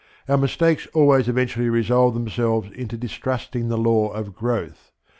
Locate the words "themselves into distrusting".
2.15-3.67